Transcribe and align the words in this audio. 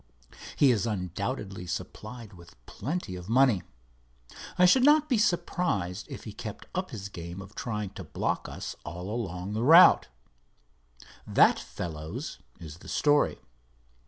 He 0.55 0.71
is 0.71 0.87
undoubtedly 0.87 1.67
supplied 1.67 2.33
with 2.33 2.55
plenty 2.65 3.15
of 3.15 3.29
money. 3.29 3.61
I 4.57 4.65
should 4.65 4.83
not 4.83 5.07
be 5.07 5.19
surprised 5.19 6.07
if 6.09 6.23
he 6.23 6.33
kept 6.33 6.65
up 6.73 6.89
his 6.89 7.07
game 7.07 7.39
of 7.39 7.53
trying 7.53 7.91
to 7.91 8.03
block 8.03 8.49
us 8.49 8.75
all 8.83 9.13
along 9.13 9.53
the 9.53 9.61
route. 9.61 10.07
That, 11.27 11.59
fellows, 11.59 12.39
is 12.59 12.79
the 12.79 12.89
story. 12.89 13.37